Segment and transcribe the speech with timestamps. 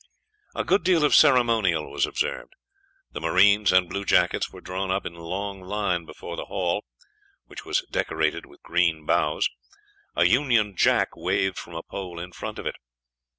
[0.55, 2.55] A good deal of ceremonial was observed.
[3.11, 6.83] The marines and bluejackets were drawn up in line before the hall,
[7.45, 9.47] which was decorated with green boughs;
[10.15, 12.77] a Union jack waved from a pole in front of it.